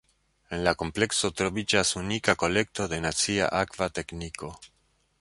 En 0.55 0.63
la 0.67 0.71
komplekso 0.81 1.29
troviĝas 1.41 1.93
unika 2.01 2.37
kolekto 2.47 2.91
de 2.95 3.03
nacia 3.07 3.55
akva 3.63 3.93
tekniko. 4.01 4.55